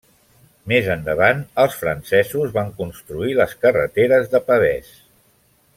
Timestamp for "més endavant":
0.71-1.43